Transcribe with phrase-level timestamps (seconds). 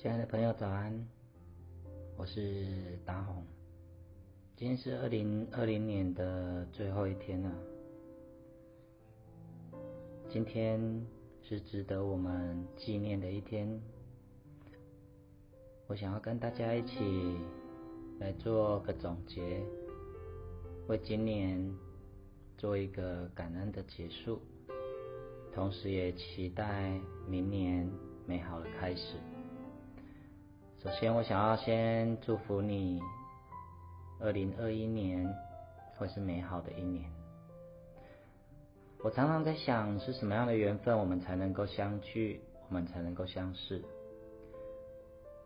[0.00, 0.94] 亲爱的朋友，早安！
[2.16, 3.44] 我是达宏。
[4.56, 7.52] 今天是二零二零年的最后一天了。
[10.28, 11.04] 今天
[11.42, 13.68] 是值得我们纪念的一天。
[15.88, 17.36] 我想要跟大家一起
[18.20, 19.60] 来做个总结，
[20.86, 21.74] 为今年
[22.56, 24.40] 做一个感恩的结束，
[25.52, 26.96] 同时也期待
[27.26, 27.90] 明年
[28.26, 29.16] 美好的开始。
[30.80, 33.00] 首先，我想要先祝福你，
[34.20, 35.28] 二零二一年
[35.96, 37.04] 会是美好的一年。
[39.02, 43.84] 我常常在想，是什么样的缘分，我们才能够相聚，我们才能够相识。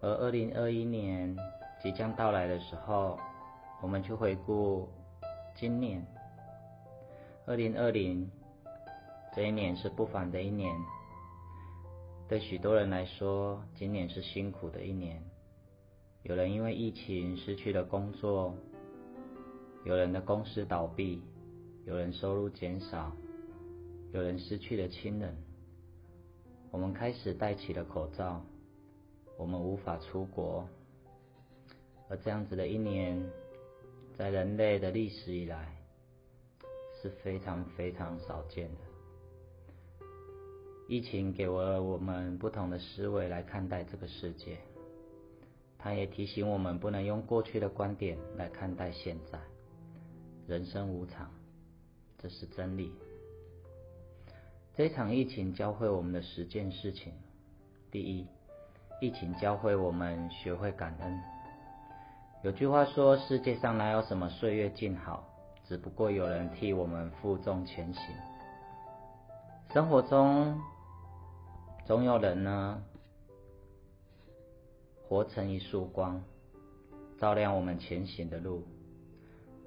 [0.00, 1.36] 而二零二一年
[1.80, 3.16] 即将到来的时候，
[3.80, 4.88] 我们去回顾
[5.54, 6.04] 今年，
[7.46, 8.28] 二零二零
[9.32, 10.74] 这一年是不凡的一年。
[12.30, 15.20] 对许多人来说，今年是辛苦的一年。
[16.22, 18.54] 有人因为疫情失去了工作，
[19.84, 21.20] 有人的公司倒闭，
[21.86, 23.10] 有人收入减少，
[24.12, 25.36] 有人失去了亲人。
[26.70, 28.40] 我们开始戴起了口罩，
[29.36, 30.64] 我们无法出国。
[32.08, 33.20] 而这样子的一年，
[34.16, 35.74] 在人类的历史以来，
[37.02, 38.89] 是非常非常少见的。
[40.90, 44.58] 疫情给我了我们不同的思维来看待这个世界，
[45.78, 49.38] 它也提醒我们不能用过去的观点来看待现在。
[50.48, 51.30] 人生无常，
[52.18, 52.92] 这是真理。
[54.74, 57.12] 这场疫情教会我们的十件事情：
[57.92, 58.26] 第一，
[59.00, 61.20] 疫情教会我们学会感恩。
[62.42, 65.24] 有句话说：“世界上哪有什么岁月静好，
[65.68, 68.02] 只不过有人替我们负重前行。”
[69.72, 70.60] 生活中。
[71.90, 72.84] 总有人呢，
[75.02, 76.22] 活成一束光，
[77.18, 78.62] 照亮我们前行的路；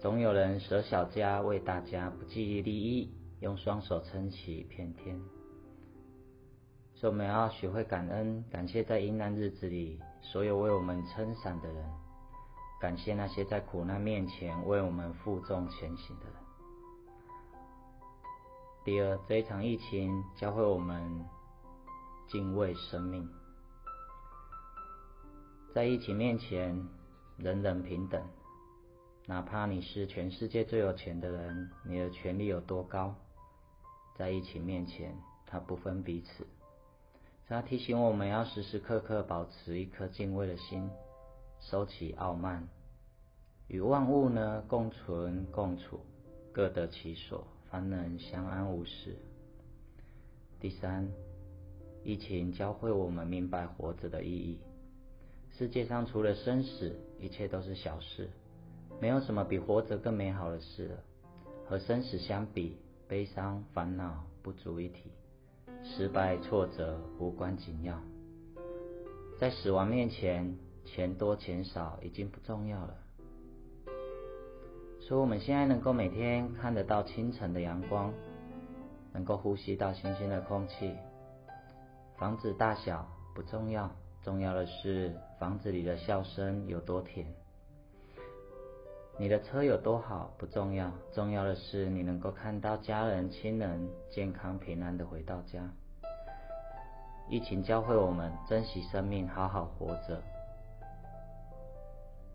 [0.00, 5.20] 总有人舍小家为大家，不计利益，用双手撑起一片天。
[6.94, 11.84] 所以我们要学会感恩，感谢在阴难日子里所有为我们撑伞的人，
[12.80, 16.34] 感谢那些在苦难面前为我们负重前行的人。
[18.86, 21.35] 第二，这一场疫情教会我们。
[22.28, 23.28] 敬畏生命，
[25.72, 26.84] 在疫情面前，
[27.36, 28.20] 人人平等。
[29.26, 33.14] 哪怕你是全世界最有钱的人，你的权力有多高，
[34.16, 35.16] 在疫情面前，
[35.46, 36.44] 他不分彼此。
[37.46, 40.90] 他提醒我们要时时刻刻保持一颗敬畏的心，
[41.60, 42.66] 收起傲慢，
[43.68, 46.00] 与万物呢共存共处，
[46.52, 49.16] 各得其所，方能相安无事。
[50.58, 51.08] 第三。
[52.06, 54.60] 疫情教会我们明白活着的意义。
[55.58, 58.30] 世界上除了生死，一切都是小事，
[59.00, 60.98] 没有什么比活着更美好的事了。
[61.68, 62.76] 和生死相比，
[63.08, 65.10] 悲伤、烦恼不足一提，
[65.82, 68.00] 失败、挫折无关紧要。
[69.40, 72.96] 在死亡面前，钱多钱少已经不重要了。
[75.00, 78.14] 所以，我们现在能够每天看得到清晨的阳光，
[79.12, 80.92] 能够呼吸到新鲜的空气。
[82.18, 83.90] 房子大小不重要，
[84.22, 87.26] 重要的是房子里的笑声有多甜。
[89.18, 95.70] 你的车有多好不重要，重要的是你能够看到家人亲人健康平安的回到家。
[97.28, 100.22] 疫情教会我们珍惜生命，好好活着，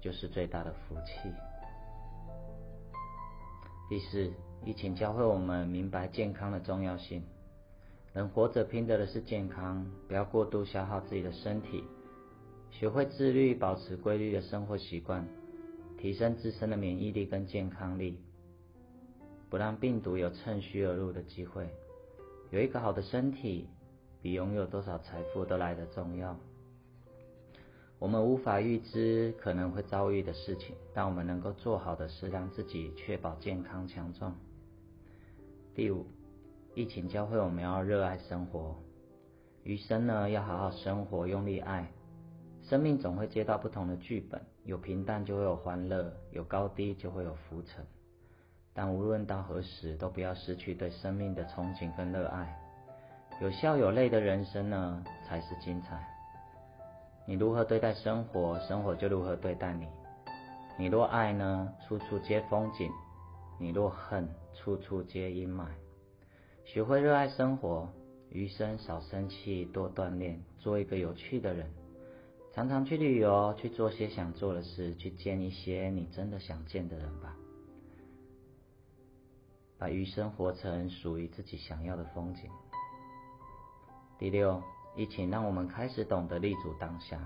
[0.00, 1.32] 就是最大的福气。
[3.88, 4.30] 第四，
[4.64, 7.24] 疫情教会我们明白健康的重要性。
[8.12, 11.84] 人活着拼得的是健康，不要过度消耗自己的身体，
[12.68, 15.24] 学会自律，保持规律的生活习惯，
[15.96, 18.18] 提升自身的免疫力跟健康力，
[19.48, 21.68] 不让病毒有趁虚而入的机会。
[22.50, 23.68] 有一个好的身体，
[24.20, 26.36] 比拥有多少财富都来得重要。
[28.00, 34.36] 我们无法预知可能会遭遇的事情，但我们能够做好的是让自己确保健康强壮。
[35.76, 36.04] 第五。
[36.74, 38.76] 疫情教会我们要热爱生活，
[39.64, 41.90] 余生呢要好好生活，用力爱。
[42.62, 47.84] 生命总会接到不同的剧本，有平淡就会有欢乐，有高低就会有浮沉。
[48.72, 52.56] 但无论到何时，都不要失去对生命的憧憬跟热爱。
[53.42, 56.06] 有笑有泪的人生呢才是精彩。
[57.26, 59.88] 你如何对待生活，生活就如何对待你。
[60.78, 62.88] 你若爱呢，处处皆风景；
[63.58, 65.66] 你若恨，处处皆阴霾。
[66.72, 67.88] 学会热爱生活，
[68.28, 71.68] 余生少生气，多锻炼，做一个有趣的人，
[72.54, 77.34] 常常去旅游，去做些想做的事，去见一些你真的想见的人吧。
[79.78, 82.48] 把余生活成属于自己想要的风景。
[84.16, 84.62] 第六，
[84.94, 87.18] 疫情让我们开始懂得立足当下。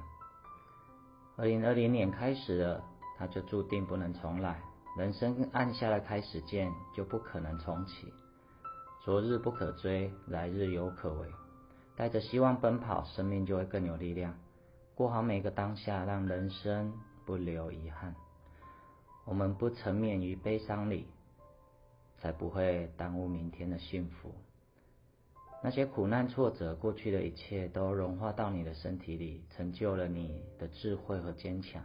[1.36, 2.82] 二零二零年开始了，
[3.18, 4.58] 它就注定不能重来。
[4.96, 8.10] 人生按下了开始键，就不可能重启。
[9.04, 11.28] 昨日不可追，来日犹可为。
[11.94, 14.34] 带着希望奔跑，生命就会更有力量。
[14.94, 16.90] 过好每个当下，让人生
[17.26, 18.14] 不留遗憾。
[19.26, 21.06] 我们不沉湎于悲伤里。
[22.16, 24.34] 才不会耽误明天的幸福。
[25.62, 31.82] 那些苦难挫折，过去的一切都融化到你的身体里，成就了你的智慧和坚强。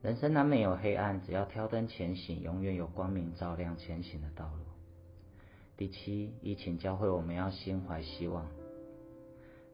[0.00, 4.63] 人生难免有黑暗，只要挑灯前行，永远有光明照亮前行的道路。
[5.76, 8.46] 第七，疫情教会我们要心怀希望。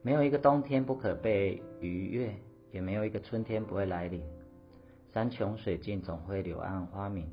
[0.01, 2.35] 没有一个冬天不可被逾越，
[2.73, 4.23] 也没有一个春天不会来临。
[5.13, 7.29] 山穷水尽，总会柳暗花明。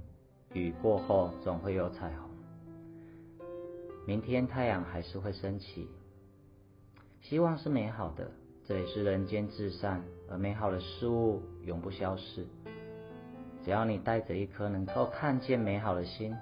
[0.52, 2.30] 雨过后，总会有彩虹。
[4.06, 5.88] 明天太阳还是会升起，
[7.22, 8.30] 希望是美好的，
[8.66, 12.46] 这也是人间至善，而美好的事物永不消逝。
[13.64, 16.36] 只要你带着一颗能够看见美好的心。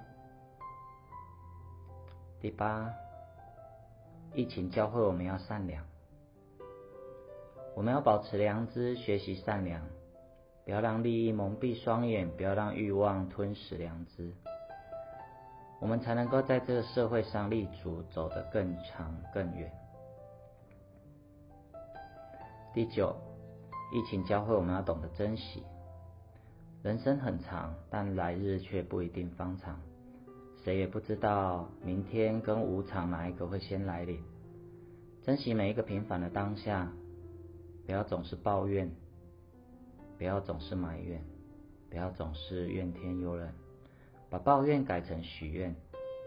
[2.38, 2.92] 第八，
[4.34, 5.84] 疫情教会我们要善良，
[7.74, 9.80] 我们要保持良知，学习善良，
[10.64, 14.34] 不要让利益蒙蔽双眼，不要让欲望吞噬良知。
[15.80, 19.72] 我们才能够在这个社会上立足，走得更长更远。
[22.74, 23.16] 第九，
[23.94, 25.64] 疫情教会我们要懂得珍惜。
[26.82, 29.80] 人生很长，但来日却不一定方长。
[30.66, 34.18] 谁也不知道明天跟无常哪一个会先来临。
[35.22, 36.92] 珍惜每一个平凡的当下，
[37.86, 38.90] 不要总是抱怨，
[40.18, 41.22] 不要总是埋怨，
[41.88, 43.54] 不要总是怨天尤人。
[44.28, 45.76] 把抱怨改成许愿，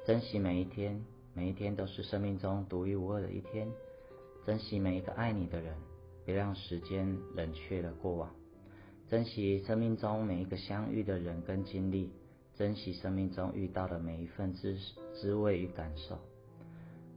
[0.06, 1.04] 珍惜每一天，
[1.34, 3.68] 每一天都是生命中独一无二的一天。
[4.46, 5.76] 珍惜每一个爱你的人，
[6.24, 8.34] 别让时间冷却了过往。
[9.10, 12.14] 珍惜生命中每一个相遇的人跟经历，
[12.60, 14.76] 珍惜生命中遇到的每一份滋
[15.14, 16.20] 滋味与感受。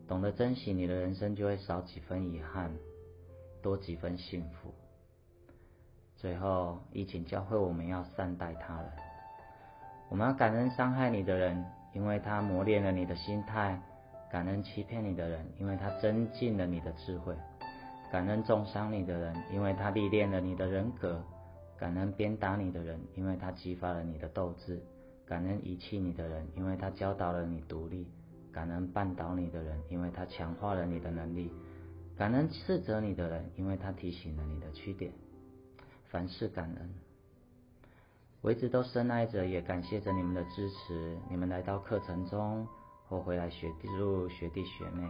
[0.06, 2.70] 懂得珍惜你的人生，就会少几分遗憾，
[3.60, 4.72] 多几分幸福。
[6.14, 8.92] 最后，疫情教会我们要善待他人。
[10.10, 13.76] 我们要感恩伤害你的人，因为他磨练了你的心态；
[14.30, 17.34] 感恩欺骗你的人，因为他增进了你的智慧；
[18.12, 21.16] 感恩重伤你的人，因为他历练了你的人格；
[21.76, 24.76] 感恩鞭打你的人，因为他激发了你的斗志；
[25.26, 28.04] 感恩遗弃你的人，因为他教导了你独立；
[28.52, 31.50] 感恩绊倒你的人，因为他强化了你的能力；
[32.16, 35.12] 感恩斥责你的人，因为他提醒了你的缺点。
[36.10, 36.90] 凡事感恩。
[38.42, 41.16] 我一直都深爱着，也感谢着你们的支持。
[41.30, 42.66] 你们来到课程中，
[43.08, 45.08] 或回来学弟入学弟学妹，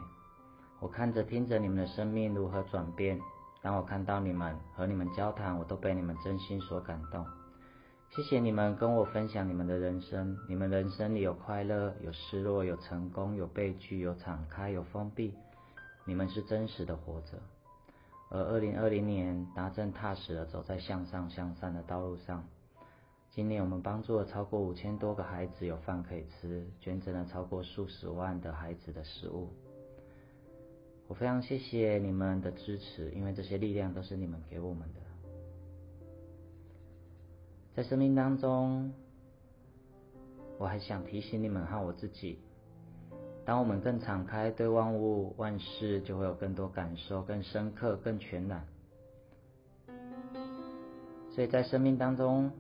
[0.80, 3.18] 我看着听着你们的生命如何转变。
[3.62, 7.26] 当我看到你们和你们交谈，我都被你们真心所感动。
[8.14, 15.32] 谢谢你们跟我分享你们的人生，你们人生里有快乐，有失落，有成功，有悲剧，有敞开，有封闭。
[16.04, 17.38] 你们是真实的活着。
[18.28, 22.46] 而二零二零年，达正踏实的走在向上向善的道路上。
[23.30, 29.48] 今年我们帮助了超过五千多个孩子有饭可以吃，捐赠了超过数十万的孩子的食物。
[31.08, 35.00] 我非常谢谢你们的支持，因为这些力量都是你们给我们的。
[37.74, 38.92] 在生命当中，
[40.58, 42.38] 我还想提醒你们和我自己：
[43.44, 48.64] 当我们更敞开对万物万事，就会有更多感受、更深刻、更全然。
[51.34, 52.50] 所以在生命当中。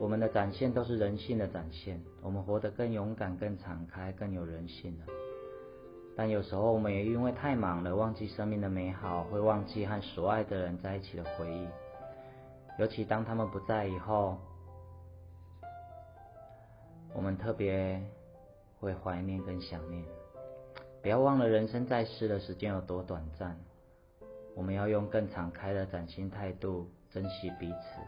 [0.00, 5.06] 我们的展现都是人性的展现，我们活得更勇敢、更敞开、更有人性了。
[6.16, 11.68] 但有时候我们也因为太忙了，忘记生命的美好，会忘记和所爱的人在一起的回忆。
[12.80, 14.38] 尤其当他们不在以后，
[17.14, 18.02] 我们特别
[18.78, 20.04] 会怀念跟想念。
[21.02, 23.58] 不要忘了，人生在世的时间有多短暂，
[24.54, 28.00] 我们要用更敞开的崭新态度珍惜彼此。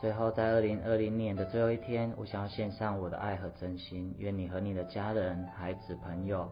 [0.00, 4.14] 最后，在二零二零年的最后一天，我想要献上我的爱和真心。
[4.18, 6.50] 愿你和你的家人、孩子、朋友、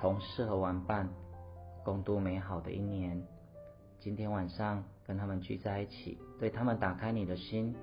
[0.00, 1.08] 同事和玩伴
[1.84, 3.20] 共度美好的一年。
[3.98, 7.74] 今天晚上跟他们聚在一起，对他们打开你的心，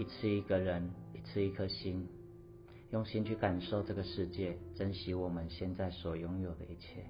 [0.00, 2.08] 一次一个人，一次一颗心，
[2.90, 7.04] 用心去感受这个世界，珍惜我们现在所拥有的一切。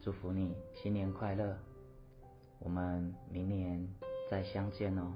[0.00, 1.58] 祝福你，新年快乐！
[2.58, 3.86] 我们明年
[4.30, 5.12] 再相见哦。